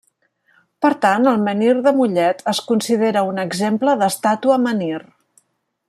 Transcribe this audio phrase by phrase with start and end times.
[0.85, 5.03] Per tant, el menhir de Mollet es considera un exemple d'estàtua-menhir.